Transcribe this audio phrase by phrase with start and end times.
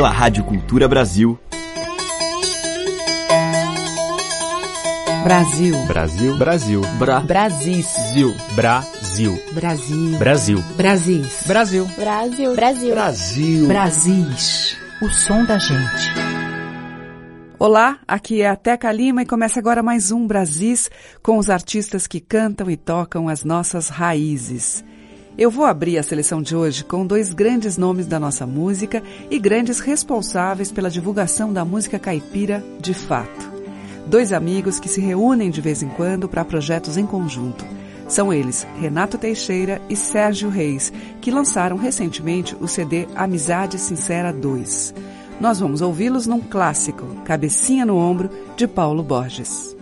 [0.00, 1.38] pela Rádio Cultura Brasil.
[5.22, 5.76] Brasil.
[5.86, 6.38] Brasil.
[6.38, 6.80] Brasil.
[6.98, 7.20] Bra.
[7.20, 7.84] Brasil.
[8.54, 9.38] Brasil.
[9.52, 10.18] Brasil.
[10.18, 10.18] Brasil.
[10.18, 10.66] Brasil.
[11.46, 11.86] Brasil.
[11.98, 12.54] Brasil.
[12.54, 12.94] Brasil.
[12.94, 13.68] Brasil.
[13.68, 14.78] Brasis.
[15.02, 16.14] O som da gente.
[17.58, 20.90] Olá, aqui é a Teca Lima e começa agora mais um Brasis
[21.22, 24.82] com os artistas que cantam e tocam as nossas raízes.
[25.38, 29.38] Eu vou abrir a seleção de hoje com dois grandes nomes da nossa música e
[29.38, 33.50] grandes responsáveis pela divulgação da música caipira de fato.
[34.06, 37.64] Dois amigos que se reúnem de vez em quando para projetos em conjunto.
[38.08, 44.92] São eles Renato Teixeira e Sérgio Reis, que lançaram recentemente o CD Amizade Sincera 2.
[45.40, 49.79] Nós vamos ouvi-los num clássico, Cabecinha no Ombro, de Paulo Borges.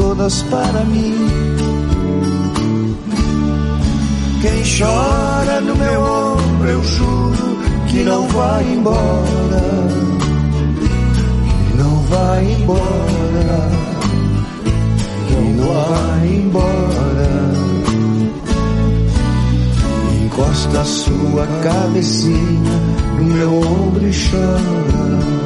[0.00, 1.14] Todas para mim.
[4.40, 9.62] Quem chora no meu ombro, eu juro que não vai embora.
[11.44, 13.70] Que não vai embora.
[15.26, 17.30] Que não vai embora.
[20.22, 22.76] Encosta sua cabecinha
[23.18, 25.39] no meu ombro e chora.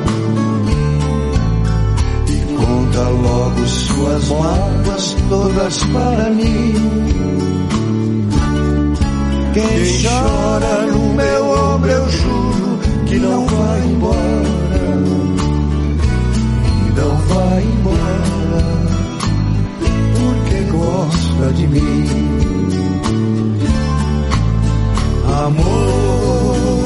[2.96, 6.74] Logo suas mágoas todas para mim.
[9.52, 14.14] Quem chora no meu ombro, eu juro que não vai embora.
[16.96, 18.62] Não vai embora,
[20.14, 22.04] porque gosta de mim.
[25.44, 26.84] Amor,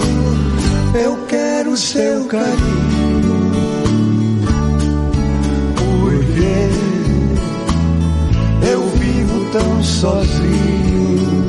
[1.04, 2.97] eu quero seu carinho.
[9.58, 11.48] Tão sozinho.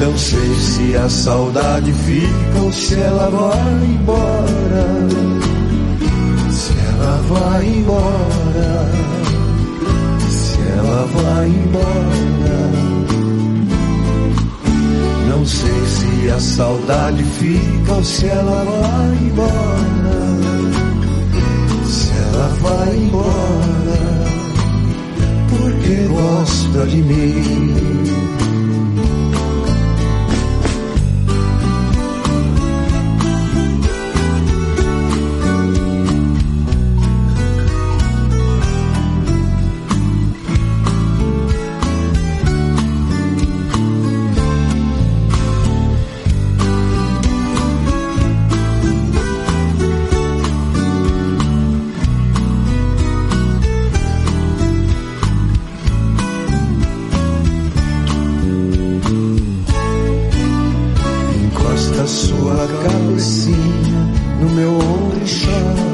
[0.00, 4.86] Não sei se a saudade fica ou se ela vai embora.
[6.50, 8.90] Se ela vai embora.
[10.28, 12.24] Se ela vai embora.
[15.28, 20.24] Não sei se a saudade fica ou se ela vai embora.
[21.86, 23.63] Se ela vai embora,
[25.86, 28.03] it was bloody me.
[64.40, 65.93] No meu ombro e chora.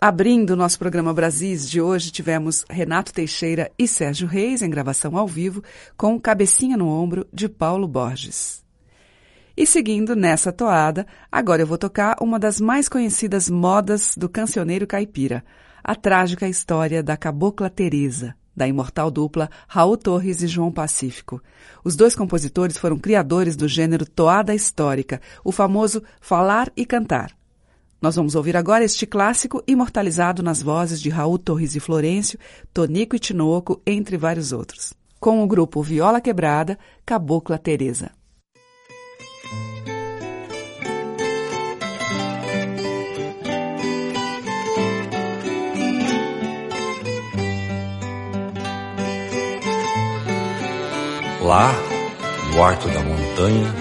[0.00, 5.16] Abrindo o nosso programa Brasis de hoje, tivemos Renato Teixeira e Sérgio Reis em gravação
[5.16, 5.60] ao vivo
[5.96, 8.64] com Cabecinha no Ombro de Paulo Borges.
[9.56, 14.86] E seguindo nessa toada, agora eu vou tocar uma das mais conhecidas modas do cancioneiro
[14.86, 15.44] caipira,
[15.82, 21.42] a trágica história da Cabocla Teresa, da imortal dupla Raul Torres e João Pacífico.
[21.82, 27.37] Os dois compositores foram criadores do gênero toada histórica, o famoso falar e cantar.
[28.00, 32.38] Nós vamos ouvir agora este clássico imortalizado nas vozes de Raul Torres e Florencio,
[32.72, 34.94] Tonico e Tinoco, entre vários outros.
[35.18, 38.12] Com o grupo Viola Quebrada, Cabocla Teresa.
[51.42, 51.72] Lá,
[52.52, 53.74] no alto da montanha,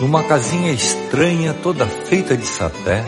[0.00, 3.04] numa casinha estranha toda feita de sapé,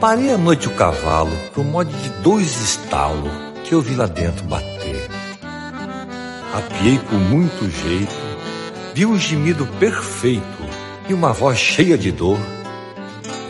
[0.00, 3.30] Parei noite o cavalo por modo de dois estalos
[3.62, 5.10] que eu vi lá dentro bater.
[6.54, 8.14] Apiei com muito jeito,
[8.94, 10.64] vi um gemido perfeito
[11.06, 12.38] e uma voz cheia de dor.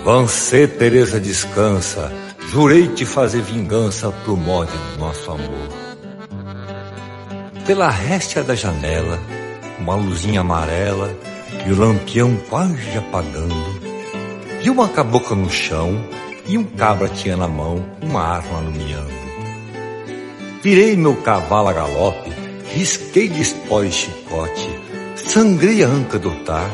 [0.04, 2.10] Vancê, Teresa, descansa,
[2.48, 5.68] jurei te fazer vingança pro modo do nosso amor.
[7.64, 9.20] Pela réstia da janela,
[9.78, 11.16] uma luzinha amarela
[11.64, 13.54] e o lampião quase apagando,
[14.60, 15.96] vi uma cabocla no chão
[16.50, 19.20] e um cabra tinha na mão uma arma alumiando.
[20.60, 22.32] Virei meu cavalo a galope,
[22.74, 24.68] risquei de espó e chicote,
[25.14, 26.68] sangrei a anca do tar,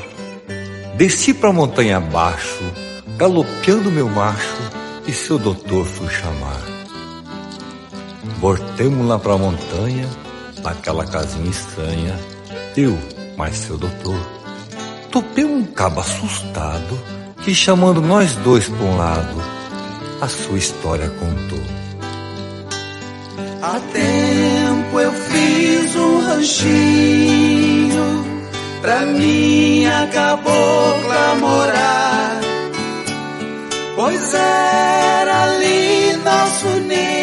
[0.96, 2.64] desci pra montanha abaixo,
[3.18, 4.56] galopeando meu macho,
[5.06, 6.62] e seu doutor fui chamar.
[8.40, 10.08] Voltemos lá pra montanha,
[10.62, 12.18] naquela casinha estranha,
[12.74, 12.98] eu,
[13.36, 14.18] mais seu doutor.
[15.10, 16.98] Topei um cabo assustado,
[17.44, 19.55] que chamando nós dois pra um lado,
[20.20, 21.62] a sua história contou.
[23.62, 28.24] Há tempo eu fiz um ranchinho
[28.80, 32.40] pra minha cabocla morar,
[33.96, 37.15] pois era ali nosso ninho,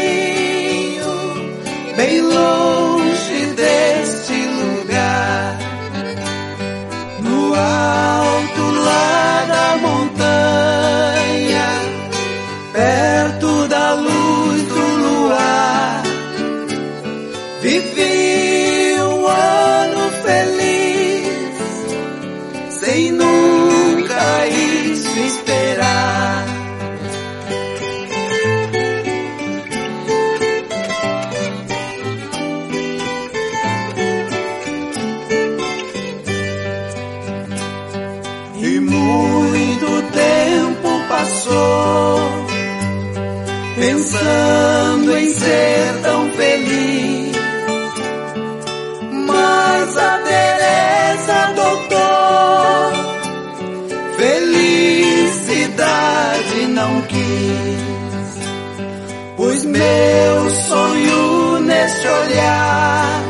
[59.73, 63.23] meu sonho nesse olhar,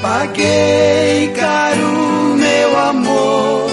[0.00, 3.70] paguei caro meu amor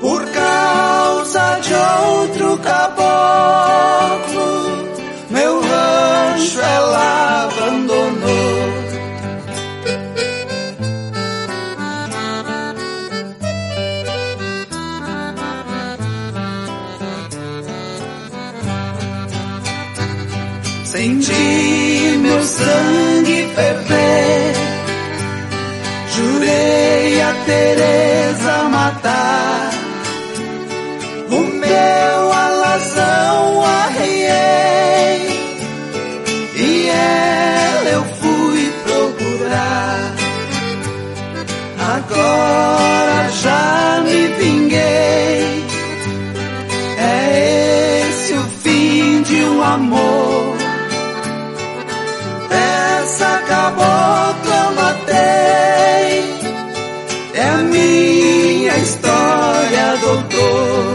[0.00, 2.88] por causa de outro caboclo,
[5.30, 8.63] meu rancho ela abandonou.
[20.94, 24.54] Senti meu sangue ferver,
[26.14, 29.70] jurei a Teresa matar.
[31.30, 34.06] O meu alazão arriei
[36.54, 40.14] e ela eu fui procurar.
[41.96, 45.64] Agora já me vinguei.
[46.98, 50.13] É esse o fim de um amor.
[53.48, 56.24] Cabocla eu matei.
[57.34, 60.93] É a minha história, doutor.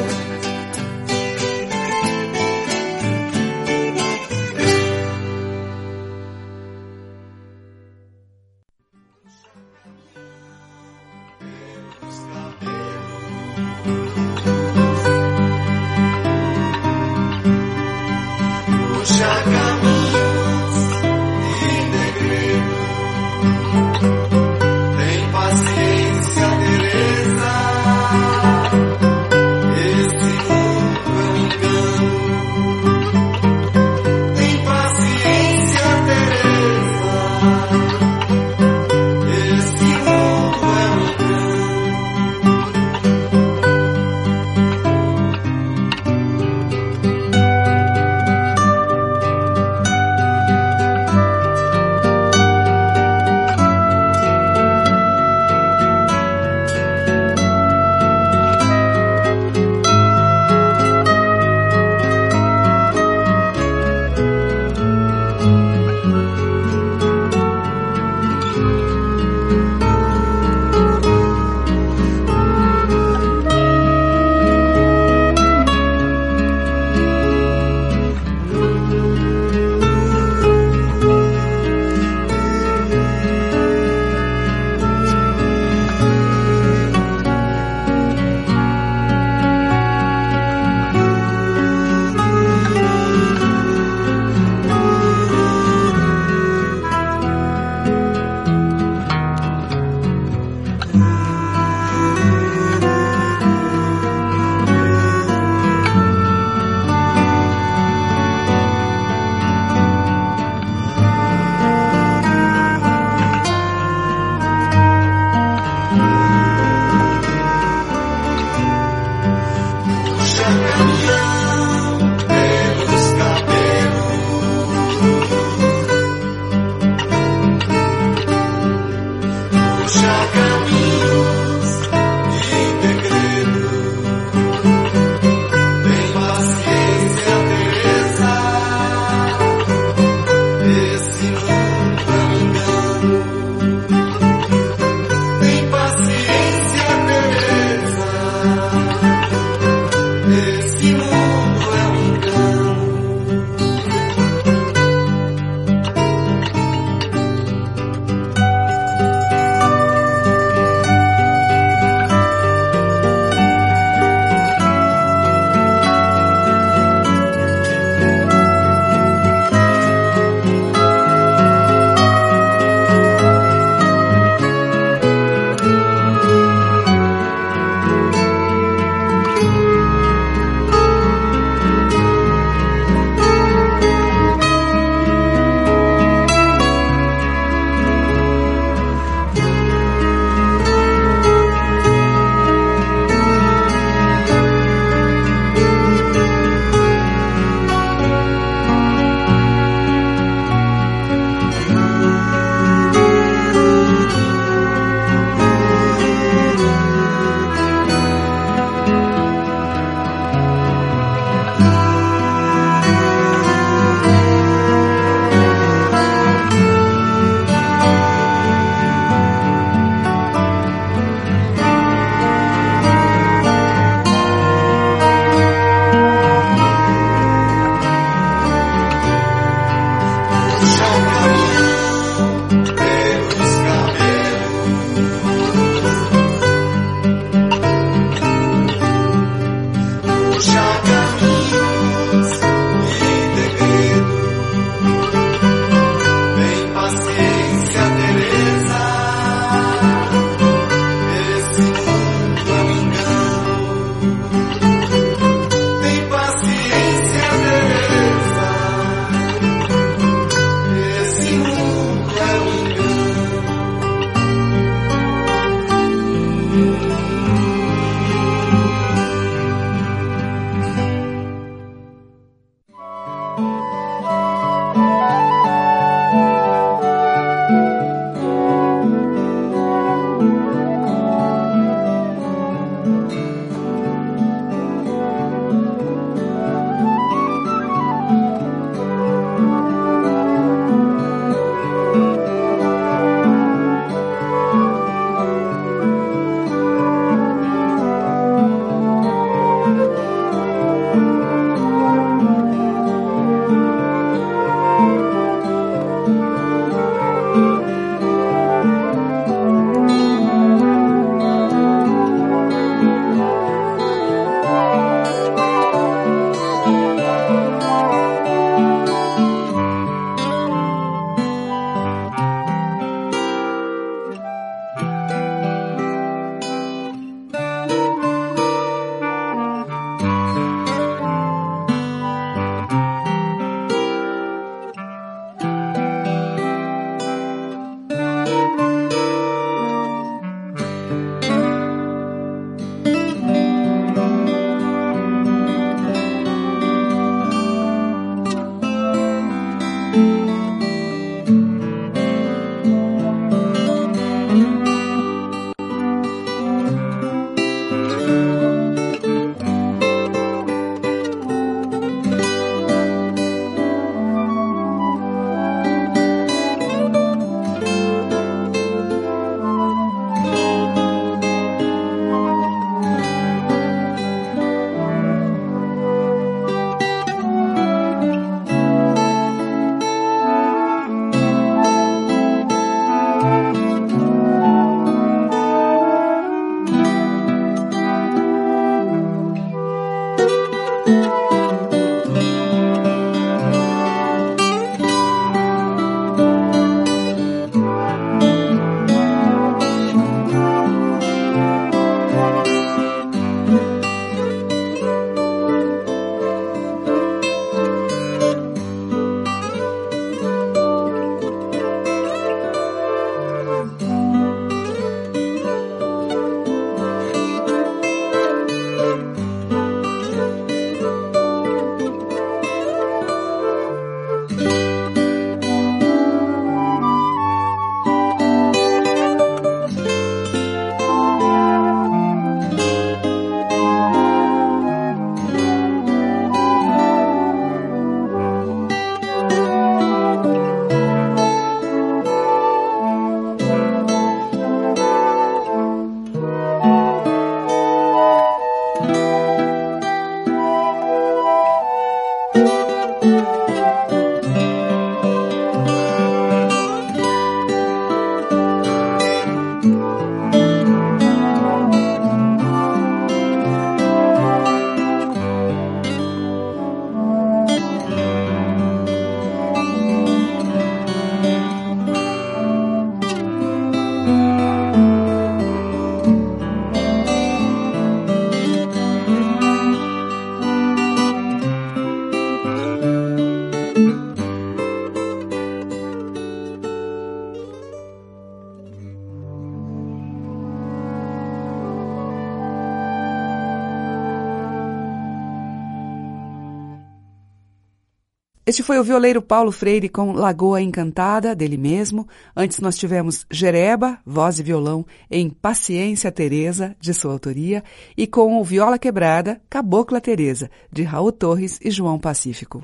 [498.59, 502.05] Este foi o violeiro Paulo Freire com Lagoa Encantada, dele mesmo.
[502.35, 507.63] Antes nós tivemos Jereba, voz e violão, em Paciência Teresa, de sua autoria,
[507.95, 512.61] e com o Viola Quebrada, Cabocla Teresa, de Raul Torres e João Pacífico.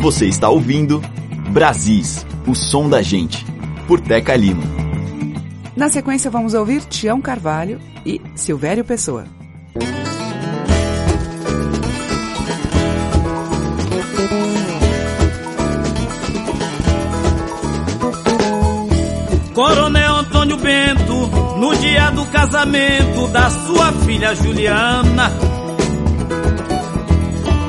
[0.00, 1.02] Você está ouvindo
[1.52, 3.44] Brasis, o som da gente,
[3.86, 4.62] por Teca Lima.
[5.76, 9.41] Na sequência vamos ouvir Tião Carvalho e Silvério Pessoa.
[19.54, 21.14] Coronel Antônio Bento,
[21.58, 25.30] no dia do casamento da sua filha Juliana.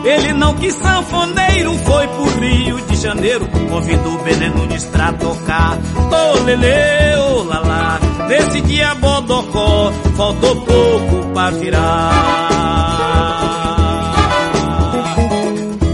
[0.05, 4.13] Ele não quis sanfoneiro, foi pro Rio de Janeiro, convidou
[4.55, 5.77] Nunes pra tocar.
[5.77, 12.53] Ô oh, lele, ô oh, lalá, nesse dia Bodocó, faltou pouco pra virar.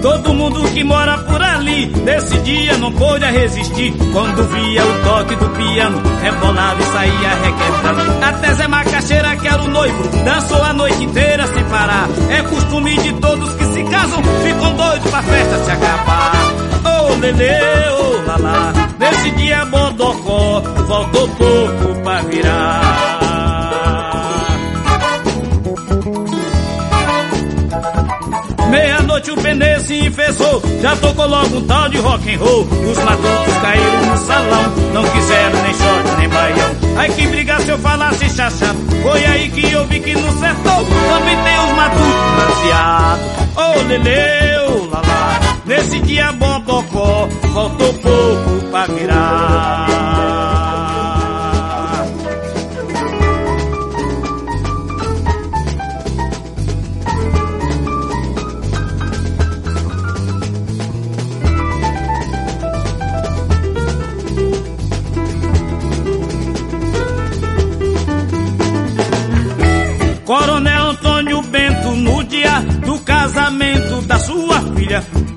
[0.01, 3.93] Todo mundo que mora por ali, nesse dia não pôde resistir.
[4.11, 8.25] Quando via o toque do piano, rebolava e saía requebrando.
[8.25, 12.07] Até Zé Macaxeira, que era o noivo, dançou a noite inteira sem parar.
[12.29, 16.31] É costume de todos que se casam, ficam doidos pra festa se acabar.
[16.85, 23.18] Oh, lele, ô oh, lalá, nesse dia Bodocó, faltou pouco pra virar.
[29.19, 32.61] Meia-noite o pneu se enfesou, já tocou logo um tal de rock and roll.
[32.61, 36.75] Os matutos caíram no salão, não quiseram nem short nem baião.
[36.95, 40.85] Ai que briga se eu falasse chachado, foi aí que eu vi que no sertão
[40.85, 43.25] também tem os matutos bronzeados.
[43.55, 50.48] Ô oh, lele, ô oh, lalá, nesse dia bobocó, faltou pouco pra virar.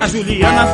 [0.02, 0.66] A Juliana.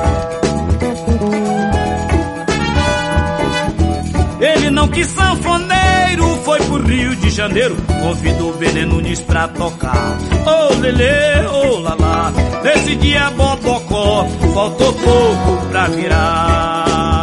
[4.41, 10.17] Ele não quis sanfoneiro, foi pro Rio de Janeiro, convidou Belém Nunes pra tocar.
[10.47, 17.19] Ô oh, lele, ô oh, lalá, nesse dia bobocó, faltou pouco pra virar.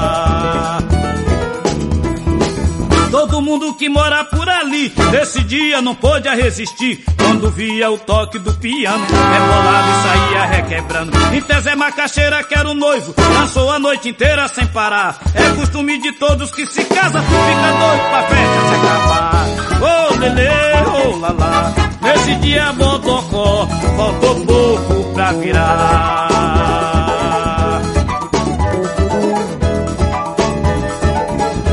[3.09, 4.24] Todo mundo que mora
[4.65, 7.03] ali, nesse dia não pôde resistir.
[7.17, 11.11] Quando via o toque do piano, rebolava e saía requebrando.
[11.33, 15.19] Em Zé Macaxeira, que era o noivo, dançou a noite inteira sem parar.
[15.33, 19.45] É costume de todos que se casam, fica doido pra festa se acabar.
[19.81, 26.25] Oh, lele, ô oh, lalá, nesse dia bodocó, faltou pouco pra virar.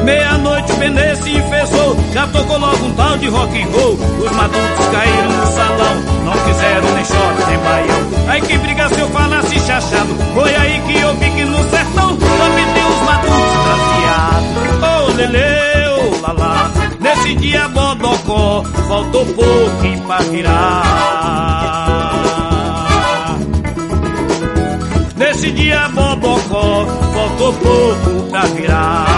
[0.05, 0.77] Meia-noite o
[1.63, 3.95] Enfesou, já tocou logo um tal de rock and roll.
[3.95, 5.95] Os madutos caíram no salão,
[6.25, 8.01] não quiseram nem short nem baião.
[8.29, 12.17] Aí que briga se eu falasse chachado, foi aí que eu vi que no sertão
[12.17, 14.49] também tem os madutos trafiados.
[14.83, 20.83] Ô oh, lele, ô oh, lalá, nesse dia bodocó, faltou pouquinho pra virar.
[25.17, 29.12] Nesse dia bobocó, faltou pouco pra virar.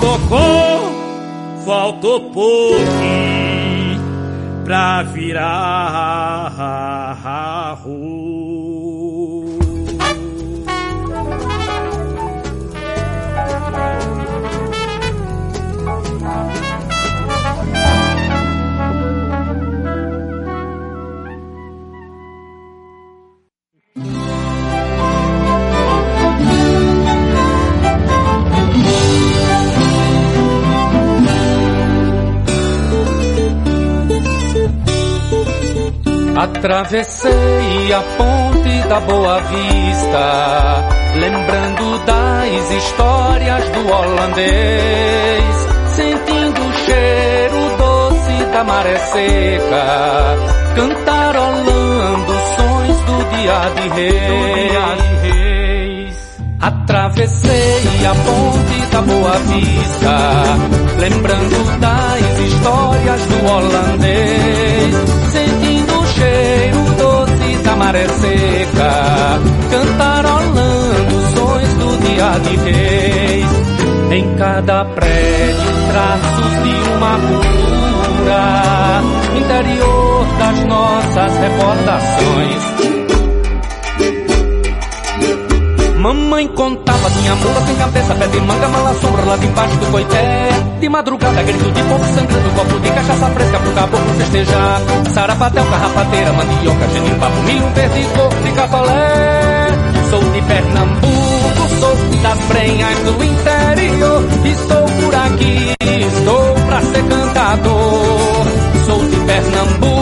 [0.00, 0.80] Bococó,
[1.64, 4.00] faltou pouquinho
[4.64, 6.30] pra virar.
[36.60, 45.54] Atravessei a ponte da Boa Vista, lembrando das histórias do holandês,
[45.96, 50.36] sentindo o cheiro doce da maré seca,
[50.76, 55.00] cantarolando sons do dia de reis.
[56.60, 60.44] Atravessei a ponte da Boa Vista,
[60.98, 65.09] lembrando das histórias do holandês,
[67.80, 69.40] maré seca,
[69.70, 73.50] cantarolando sons do dia de reis.
[74.10, 78.42] Em cada prédio, traços de uma cultura
[79.40, 82.79] interior das nossas recordações.
[86.00, 90.48] Mamãe contava, tinha mula sem cabeça, pé de manga, mala sombra lá debaixo do coité.
[90.80, 94.80] De madrugada, grito de povo sangrando, copo de cachaça fresca pro caboclo festejar.
[95.12, 99.66] Sarapatel, carrapateira, mandioca, genipapo, milho verde, coco de capalé.
[100.08, 104.24] Sou de Pernambuco, sou das prenhas do interior.
[104.46, 108.46] Estou por aqui, estou pra ser cantador.
[108.86, 109.99] Sou de Pernambuco,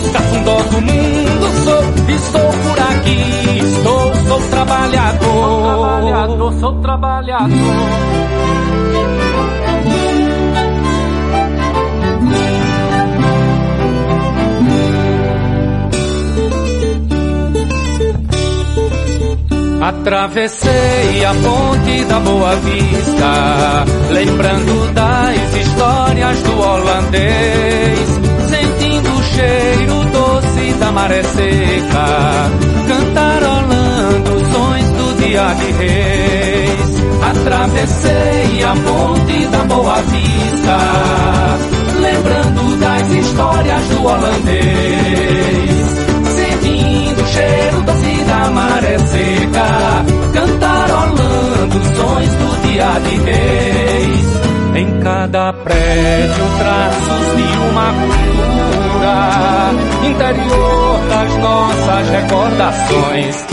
[0.00, 1.82] dos cafundós do mundo, sou,
[2.14, 5.26] estou por aqui, estou, sou trabalhador.
[5.26, 8.16] Sou trabalhador, sou trabalhador.
[19.86, 28.25] Atravessei a ponte da Boa Vista, lembrando das histórias do holandês,
[30.78, 32.50] da maré seca,
[32.88, 36.96] cantarolando sons do dia de reis.
[37.22, 40.78] Atravessei a ponte da Boa Vista,
[42.00, 45.86] lembrando das histórias do holandês,
[46.36, 54.55] sentindo o cheiro doce da maré seca, cantarolando sons do dia de reis.
[54.76, 59.72] Em cada prédio traços de uma cultura,
[60.06, 63.46] interior das nossas recordações.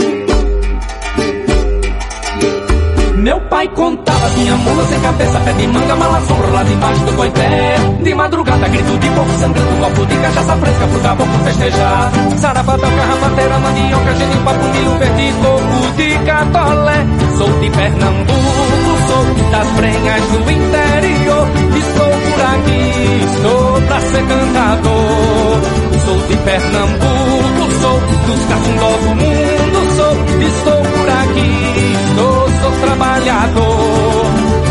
[3.16, 7.12] Meu pai contava, tinha mula sem cabeça, pé de manga, mala sombra lá debaixo do
[7.14, 7.76] coité.
[8.02, 12.12] De madrugada, grito de povo sangrando, copo de cachaça fresca pro caboclo festejar.
[12.36, 17.06] Sarabatão, carrapateira, mandioca, genipapo, milho verde, coco de catolé.
[17.38, 21.48] Sou de Pernambuco, sou das prenhas do interior.
[21.76, 22.80] Estou por aqui,
[23.24, 25.60] estou pra ser cantador.
[26.04, 30.14] Sou de Pernambuco, sou dos cafundós do mundo, sou,
[30.48, 31.52] estou por aqui,
[32.08, 34.26] estou, sou trabalhador.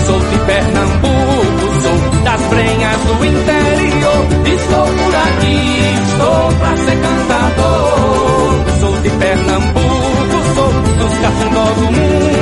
[0.06, 4.22] Sou de Pernambuco, sou das prenhas do interior.
[4.46, 5.60] Estou por aqui,
[6.08, 8.64] estou pra ser cantador.
[8.80, 12.33] Sou de Pernambuco, sou dos cafundós do mundo,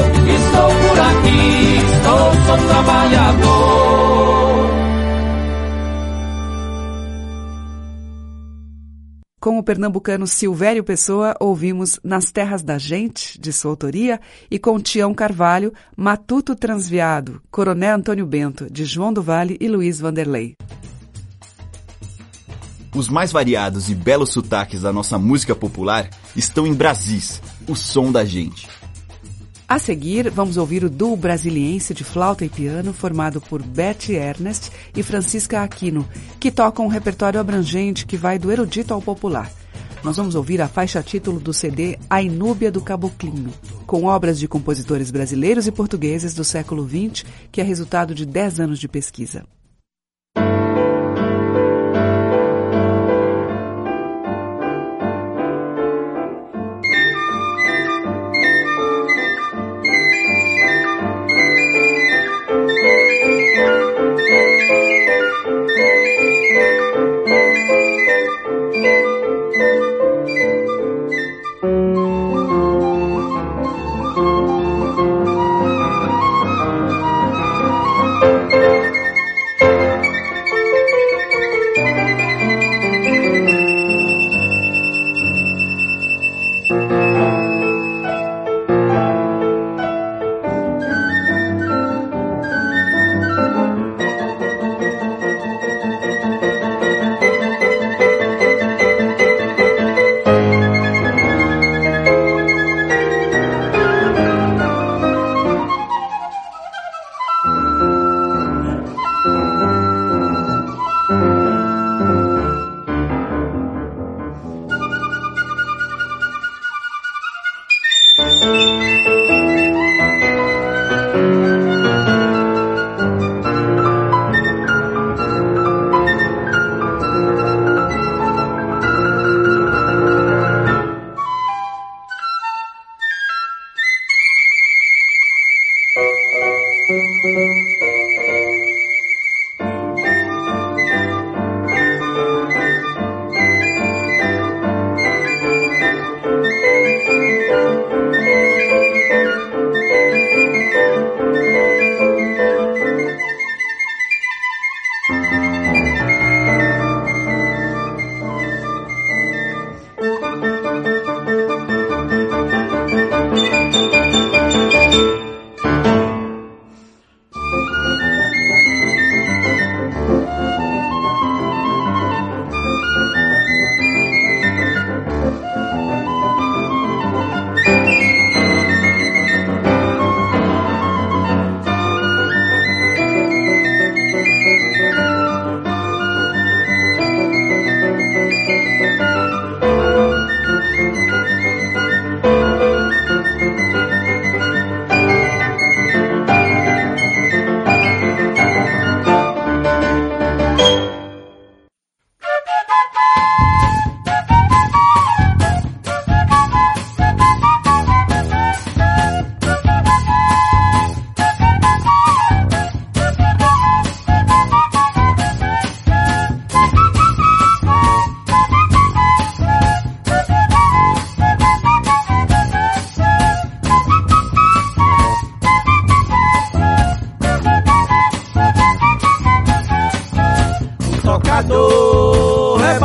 [0.00, 3.84] estou por aqui, estou, sou trabalhador.
[9.44, 14.18] Com o pernambucano Silvério Pessoa, ouvimos Nas Terras da Gente, de sua autoria,
[14.50, 20.00] e com Tião Carvalho, Matuto Transviado, Coronel Antônio Bento, de João do Vale e Luiz
[20.00, 20.56] Vanderlei.
[22.94, 28.10] Os mais variados e belos sotaques da nossa música popular estão em Brasis, o som
[28.10, 28.66] da gente.
[29.66, 34.70] A seguir, vamos ouvir o duo brasiliense de flauta e piano formado por Betty Ernest
[34.94, 36.06] e Francisca Aquino,
[36.38, 39.50] que tocam um repertório abrangente que vai do erudito ao popular.
[40.02, 43.54] Nós vamos ouvir a faixa título do CD A Inúbia do Caboclinho,
[43.86, 48.60] com obras de compositores brasileiros e portugueses do século XX, que é resultado de 10
[48.60, 49.46] anos de pesquisa.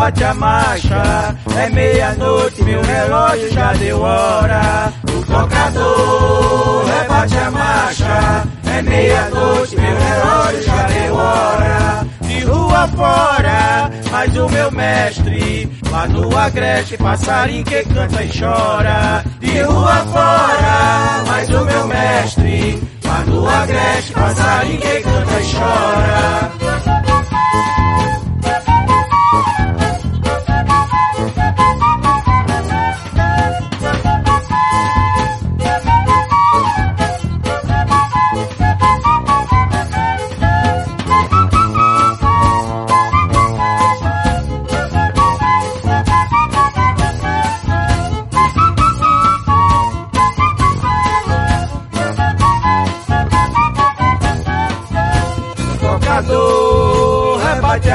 [0.10, 1.36] Rebate a marcha.
[1.56, 4.94] É meia-noite, meu relógio já deu hora.
[5.04, 8.48] O tocador rebate a marcha.
[8.66, 12.08] É meia-noite, meu relógio já deu hora.
[12.22, 19.24] De rua fora, mas o meu mestre lá no agreste, passarinho que canta e chora.
[19.40, 26.59] De rua fora, mas o meu mestre lá no agreste, passarinho que canta e chora.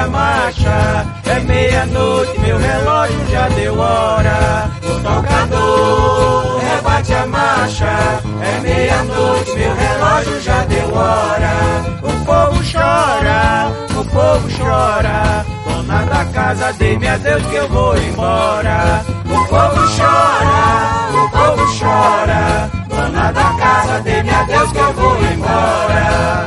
[0.09, 1.07] Marcha.
[1.25, 4.71] É meia-noite, meu relógio já deu hora.
[4.83, 8.21] O tocador, rebate a marcha.
[8.43, 11.55] É meia-noite, meu relógio já deu hora.
[12.03, 15.45] O povo chora, o povo chora.
[15.67, 19.05] Dona da casa, dê-me adeus que eu vou embora.
[19.27, 22.71] O povo chora, o povo chora.
[22.89, 26.47] Dona da casa, dê-me adeus que eu vou embora.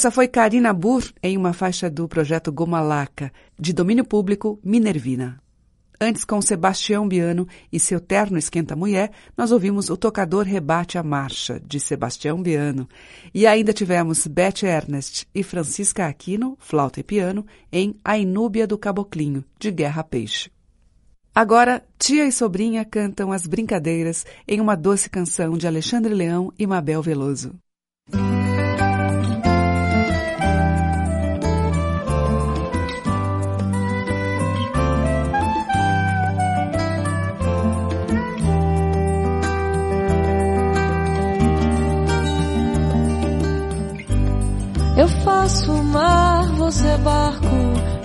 [0.00, 5.38] Essa foi Karina Burr em uma faixa do projeto Gomalaca, de domínio público Minervina.
[6.00, 11.02] Antes, com Sebastião Biano e seu terno Esquenta Mulher, nós ouvimos O Tocador Rebate a
[11.02, 12.88] Marcha, de Sebastião Biano.
[13.34, 18.78] E ainda tivemos Beth Ernest e Francisca Aquino, flauta e piano, em A Inúbia do
[18.78, 20.50] Caboclinho, de Guerra Peixe.
[21.34, 26.66] Agora, tia e sobrinha cantam As Brincadeiras em uma doce canção de Alexandre Leão e
[26.66, 27.54] Mabel Veloso.
[45.50, 47.44] Faço mar, você barco,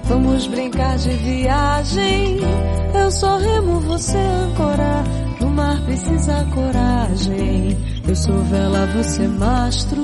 [0.06, 2.40] vamos brincar de viagem.
[2.92, 5.04] Eu sou remo, você âncora,
[5.40, 7.78] no mar precisa coragem.
[8.08, 10.02] Eu sou vela, você mastro,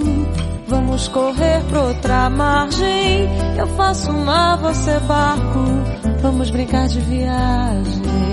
[0.67, 3.27] vamos correr pra outra margem.
[3.57, 5.65] Eu faço mar, você barco,
[6.21, 8.30] vamos brincar de viagem.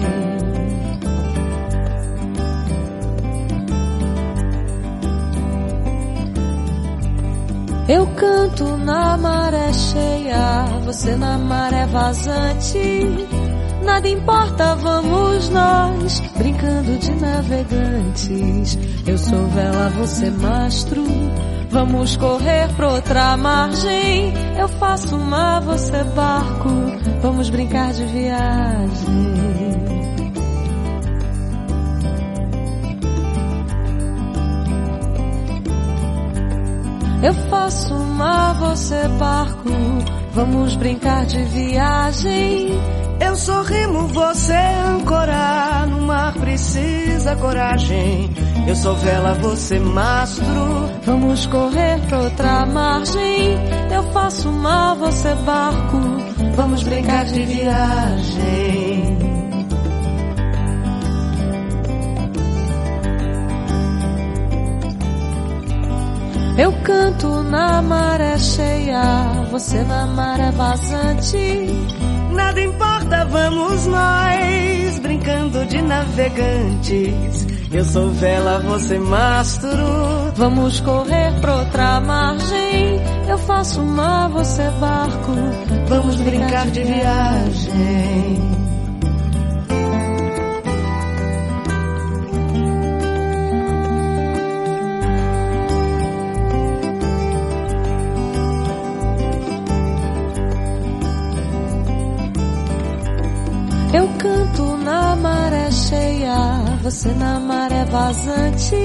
[7.88, 12.78] Eu canto na maré cheia, você na maré vazante.
[13.82, 18.78] Nada importa, vamos nós, brincando de navegantes.
[19.06, 21.02] Eu sou vela, você mastro.
[21.70, 24.34] Vamos correr pra outra margem.
[24.58, 26.68] Eu faço mar, você barco.
[27.22, 29.57] Vamos brincar de viagem.
[37.22, 39.68] Eu faço mar, você barco.
[40.32, 42.70] Vamos brincar de viagem.
[43.20, 48.30] Eu sou remo, você âncora, no mar precisa coragem.
[48.66, 50.44] Eu sou vela, você mastro.
[51.04, 53.58] Vamos correr pra outra margem.
[53.92, 55.98] Eu faço mar, você barco.
[56.54, 59.27] Vamos brincar de viagem.
[66.58, 71.86] Eu canto na maré cheia, você na maré vazante.
[72.32, 77.46] Nada importa, vamos nós, brincando de navegantes.
[77.72, 79.70] Eu sou vela, você mastro.
[80.34, 83.00] Vamos correr pra outra margem.
[83.28, 85.34] Eu faço mar, você barco.
[85.86, 88.38] Vamos brincar de viagem.
[88.42, 88.47] Eu
[105.88, 108.76] cheia, você na maré vazante.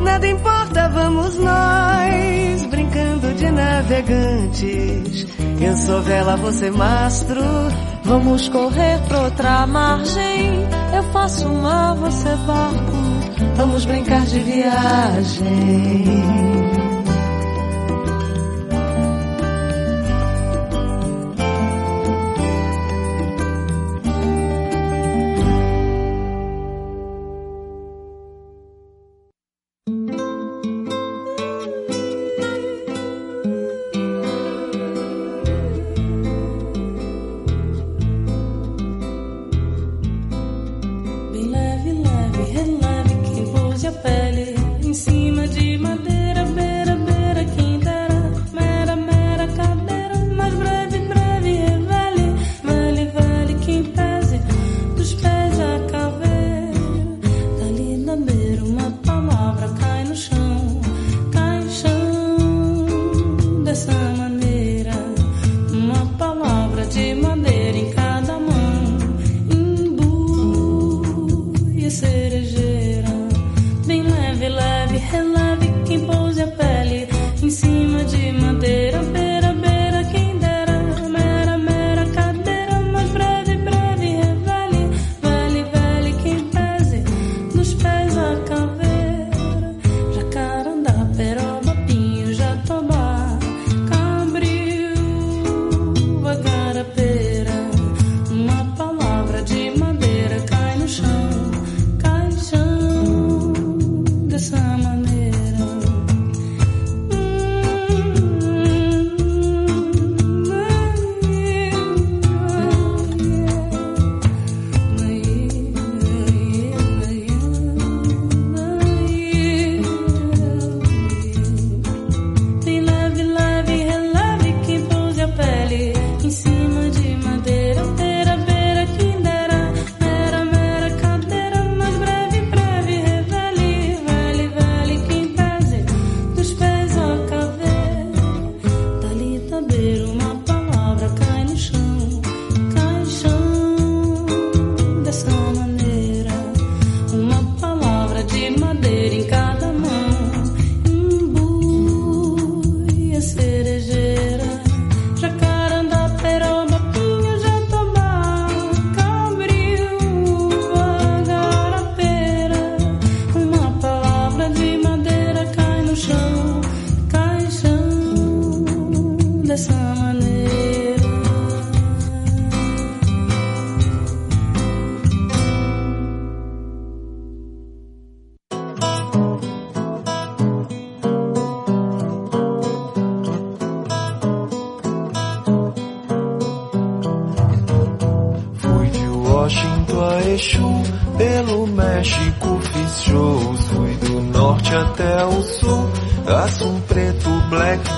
[0.00, 5.26] Nada importa, vamos nós brincando de navegantes.
[5.60, 7.42] Eu sou vela, você mastro.
[8.04, 10.66] Vamos correr pra outra margem.
[10.94, 12.92] Eu faço mar, você barco.
[13.56, 15.44] Vamos brincar de viagem.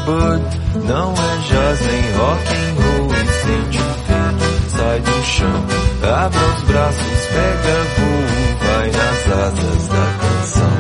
[0.07, 5.67] Não é jazz nem rock and roll E sente o vento, sai do chão
[6.03, 8.27] Abra os braços, pega voo
[8.63, 10.75] Vai nas asas da canção.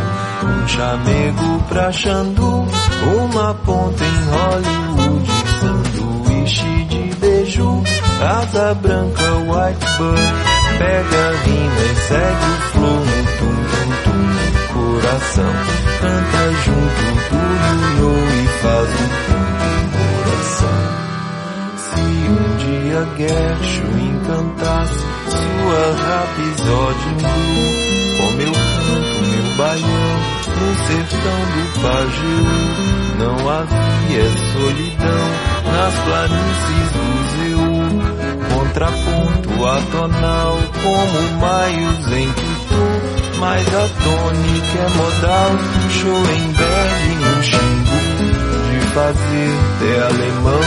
[0.44, 2.66] Um chamego pra Xandu
[3.20, 7.82] Uma ponta em Hollywood Sanduíche de beijo
[8.20, 13.05] Asa branca, white bird Pega a rima e segue o flow
[15.36, 15.52] coração.
[16.00, 19.08] Canta junto, tudo e faz um
[20.32, 20.80] coração.
[21.76, 27.36] Se um dia Gershwin encantasse sua rapisode nu,
[28.18, 30.14] como eu canto meu baião
[30.56, 32.96] no sertão do Pajeú.
[33.18, 35.26] Não havia solidão
[35.72, 37.76] nas planícies do Zeú,
[38.54, 42.55] contraponto atonal como maios em que
[43.38, 45.50] mas a tônica é modal,
[45.90, 47.98] Schoenberg um xingo
[48.70, 50.60] de fazer é alemão,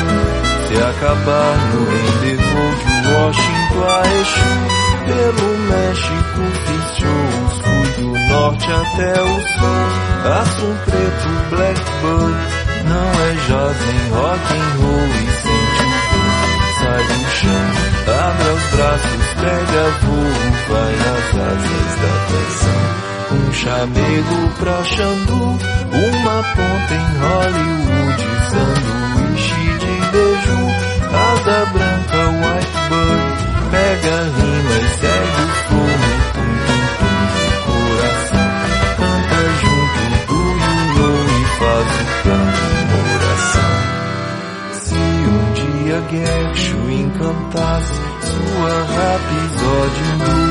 [0.67, 8.67] se acabar no rendezvous de Washington a Exu, pelo México fiz shows, fui do norte
[8.71, 9.85] até o sul,
[10.41, 12.39] assunto preto, blackbird,
[12.85, 16.09] não é jazz nem rock and roll e sente o
[16.79, 17.67] Sai do chão,
[18.07, 19.28] abre os braços
[23.81, 28.21] Amigo pra Xandu, uma ponta em Hollywood,
[28.51, 30.59] sanduíche de beijo,
[31.15, 33.39] asa branca, white bird,
[33.71, 38.51] mega rima e segue o fumo, tum, tum, tum de coração,
[38.97, 40.39] canta junto do
[40.99, 42.63] Yulon e faz o canto
[44.73, 50.43] Se um dia Gershon encantasse sua rapisódio nu,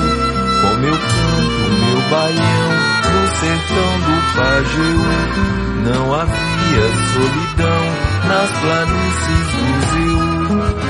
[0.63, 2.99] com meu canto, meu baião
[3.41, 5.07] sertão do Pajeú,
[5.85, 7.83] não havia solidão
[8.27, 10.29] nas planícies do Zeu.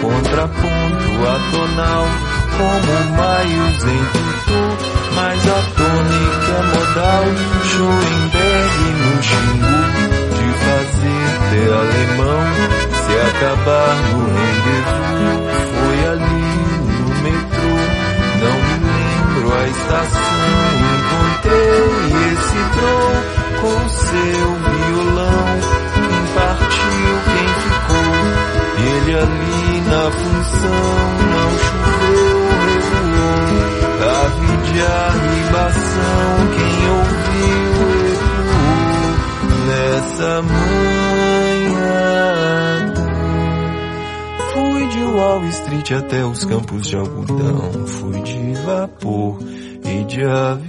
[0.00, 2.06] Contraponto atonal,
[2.56, 4.74] como maios em tutor,
[5.14, 7.24] mas a tônica é modal,
[7.64, 9.80] Schoenberg no Xingu,
[10.34, 12.44] de fazer pé alemão,
[13.04, 15.38] se acabar no rendezvous,
[15.74, 16.42] foi ali
[16.98, 17.76] no metrô,
[18.40, 21.07] não me lembro a estação,
[21.48, 25.48] esse drone com seu violão,
[25.94, 28.12] quem partiu, quem ficou,
[28.86, 30.92] ele ali na função,
[31.32, 33.48] não choveu, revoou,
[34.24, 37.68] ave de arribação, quem ouviu
[38.08, 38.88] ecoou
[39.66, 41.78] nessa manhã.
[44.52, 49.38] Fui de Wall Street até os campos de algodão, fui de vapor
[49.84, 50.67] e de avião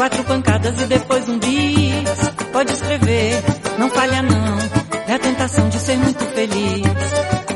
[0.00, 2.50] quatro pancadas e depois um bis.
[2.52, 3.42] Pode escrever,
[3.78, 4.39] não falha não.
[5.60, 6.86] A tentação de ser muito feliz.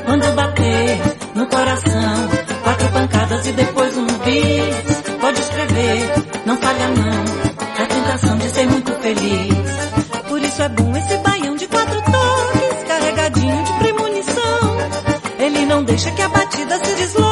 [0.05, 1.01] Quando bater
[1.35, 2.29] no coração,
[2.63, 5.19] quatro pancadas e depois um bis.
[5.21, 6.13] Pode escrever,
[6.45, 7.25] não falha não.
[7.79, 10.29] É a tentação de ser muito feliz.
[10.29, 14.77] Por isso é bom esse baião de quatro toques, carregadinho de premonição.
[15.39, 17.24] Ele não deixa que a batida se desloque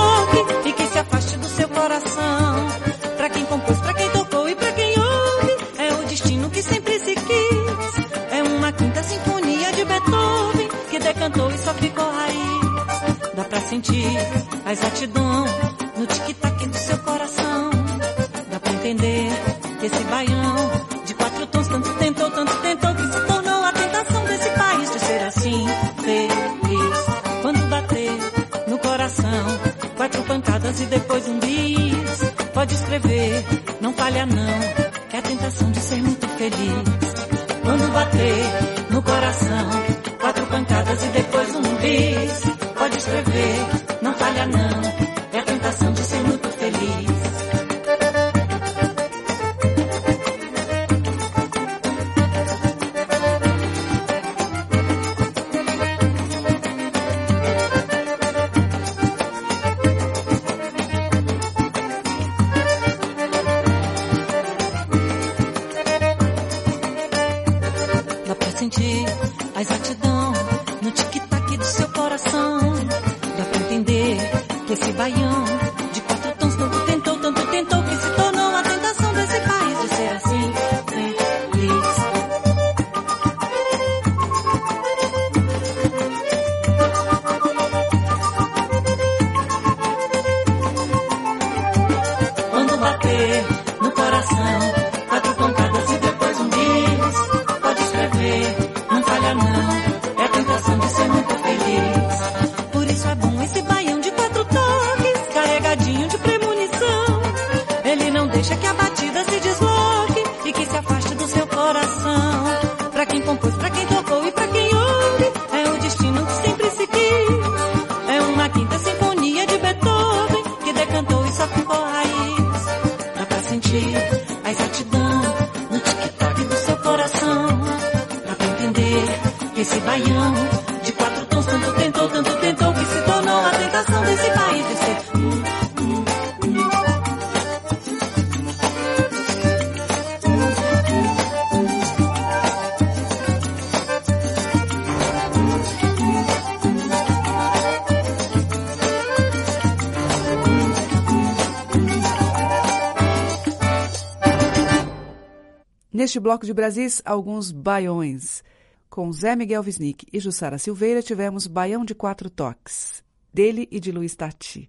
[156.12, 158.44] Neste bloco de Brasis, alguns baiões.
[158.90, 163.02] Com Zé Miguel Wisnik e Jussara Silveira, tivemos Baião de Quatro Toques,
[163.32, 164.68] dele e de Luiz Tati.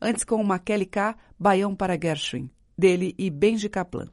[0.00, 4.06] Antes, com Maquele K, Baião para Gershwin, dele e Benji Kaplan.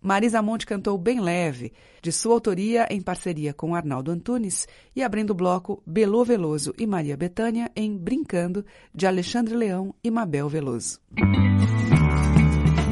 [0.00, 5.30] Marisa Monte cantou Bem Leve, de sua autoria em parceria com Arnaldo Antunes, e abrindo
[5.30, 8.64] o bloco Belô Veloso e Maria Bethânia em Brincando,
[8.94, 11.00] de Alexandre Leão e Mabel Veloso.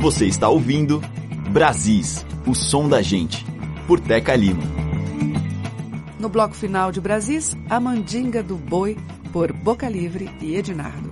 [0.00, 1.00] Você está ouvindo
[1.48, 3.46] Brasis, o som da gente,
[3.86, 4.62] por Teca Lima.
[6.20, 8.98] No bloco final de Brasis, a mandinga do boi,
[9.32, 11.07] por Boca Livre e Ednardo.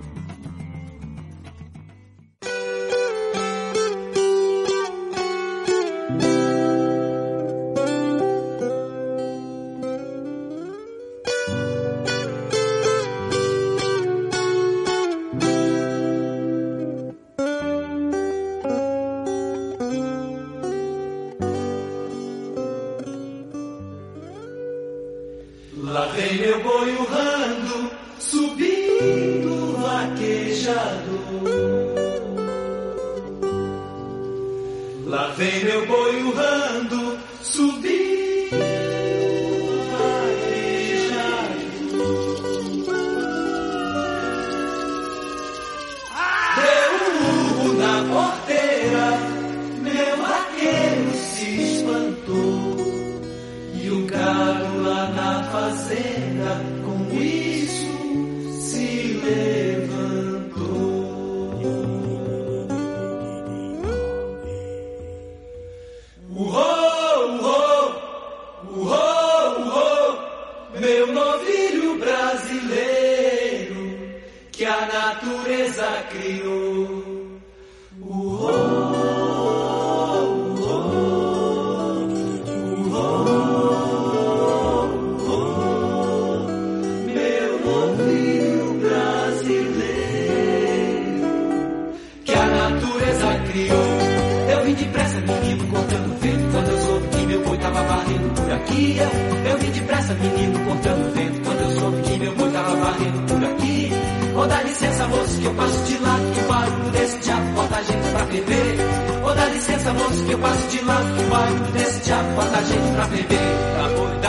[107.77, 108.77] a gente pra beber.
[109.23, 111.15] ou dá licença, moço, que eu passo de lado.
[111.15, 113.39] Que o bairro desse diabo bota a gente pra beber.
[113.77, 114.19] Tá bom,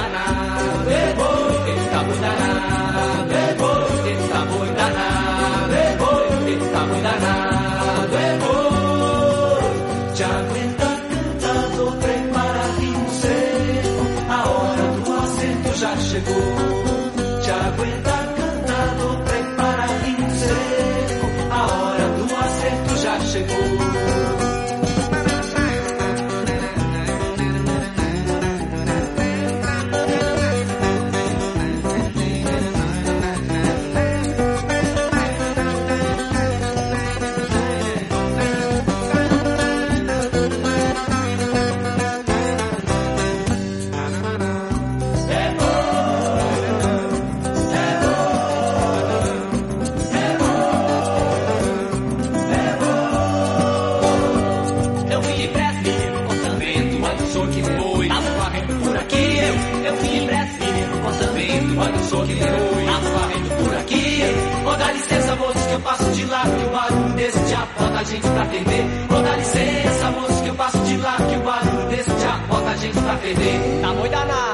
[68.09, 68.85] gente pra atender.
[69.09, 72.71] Vou dar licença, moço, que eu passo de lá, que o barulho desse já bota
[72.71, 73.81] a gente pra atender.
[73.83, 74.48] Tá boi danado.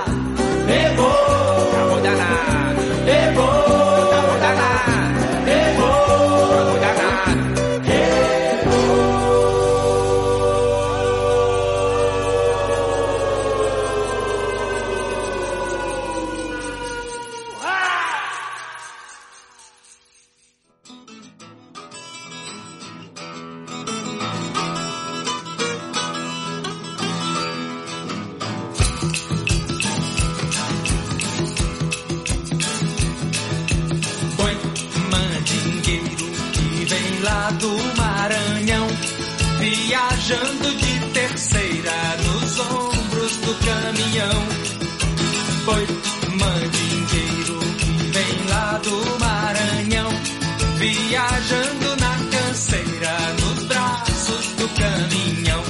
[50.95, 55.65] viajando na canseira nos braços do caminhão,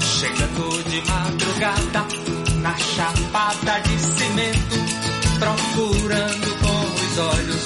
[0.00, 2.06] chegando de madrugada
[2.62, 4.76] na chapada de cimento,
[5.38, 7.64] procurando com os olhos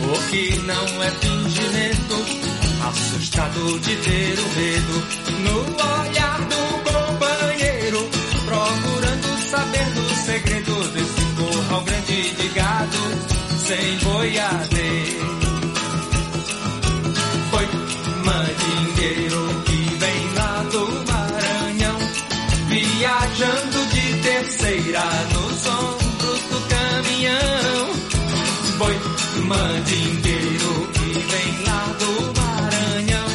[0.00, 2.44] o que não é fingimento.
[2.88, 4.96] Assustado de ter o medo
[5.44, 5.56] no
[6.00, 8.10] olhar do companheiro,
[8.44, 13.34] procurando saber do segredo desse corral grande de gado
[13.66, 14.73] sem boiada.
[24.94, 27.90] girar nos ombros do caminhão.
[28.78, 28.96] Boi
[29.42, 33.28] mandingueiro que vem lá do Maranhão,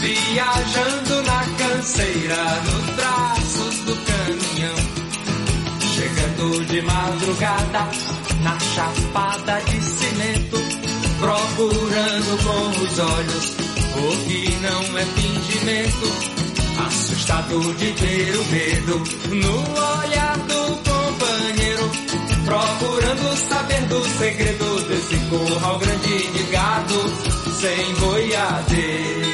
[0.00, 4.78] viajando na canseira nos braços do caminhão.
[5.94, 7.88] Chegando de madrugada
[8.42, 10.56] na chapada de cimento,
[11.20, 13.56] procurando com os olhos
[13.94, 16.38] o que não é fingimento
[16.86, 19.02] assustado de ter o medo
[19.34, 20.57] no olhar do
[22.78, 26.94] procurando saber do segredo desse curral grande de gado
[27.60, 29.28] sem boiadeiro.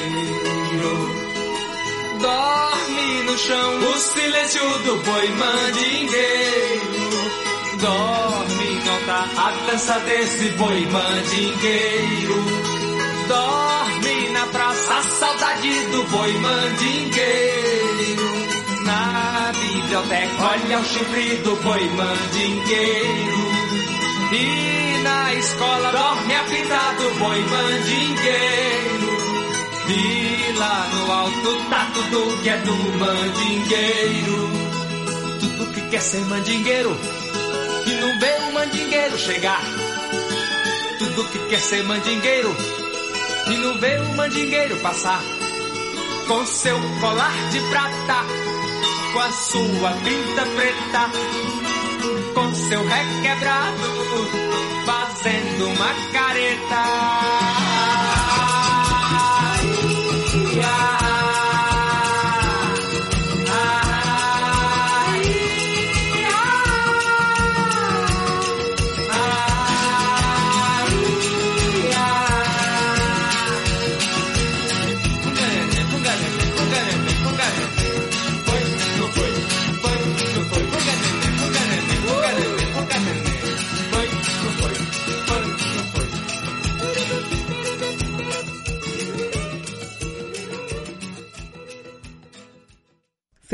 [2.21, 6.95] Dorme no chão o silêncio do boi mandingueiro.
[7.81, 12.45] Dorme, não tá a dança desse boi mandingueiro.
[13.29, 18.34] Dorme na praça a saudade do boi mandingueiro.
[20.05, 23.45] Biblioteca, olha o chifre do boi mandingueiro.
[24.33, 29.15] E na escola dorme a fita do boi mandingueiro.
[29.89, 34.51] E lá no alto tá tudo que é do mandingueiro.
[35.41, 36.97] Tudo que quer ser mandingueiro
[37.87, 39.63] e não vê o mandingueiro chegar.
[40.99, 42.55] Tudo que quer ser mandingueiro
[43.47, 45.23] e não vê o mandingueiro passar.
[46.27, 48.25] Com seu colar de prata,
[49.15, 51.11] com a sua pinta preta,
[52.35, 53.83] com seu requebrado,
[54.85, 56.85] fazendo uma careta.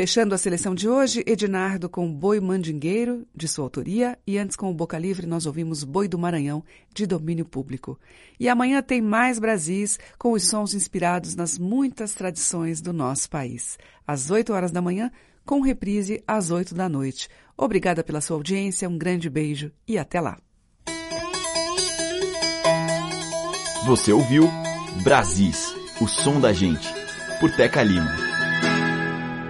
[0.00, 4.70] Fechando a seleção de hoje, Ednardo com Boi Mandingueiro, de sua autoria, e antes com
[4.70, 8.00] o Boca Livre nós ouvimos Boi do Maranhão, de domínio público.
[8.38, 13.78] E amanhã tem mais Brasis, com os sons inspirados nas muitas tradições do nosso país.
[14.06, 15.10] Às 8 horas da manhã,
[15.44, 17.28] com reprise às 8 da noite.
[17.54, 20.38] Obrigada pela sua audiência, um grande beijo e até lá.
[23.84, 24.48] Você ouviu
[25.04, 26.88] Brasis, o som da gente,
[27.38, 28.29] por Teca Lima.